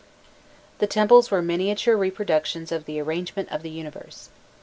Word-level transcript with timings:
The 0.79 0.87
temples 0.87 1.29
were 1.29 1.43
miniature 1.43 1.95
reproductions 1.95 2.71
of 2.71 2.85
the 2.85 2.99
arrangement 2.99 3.49
of 3.49 3.61
the 3.61 3.69
universe. 3.69 4.29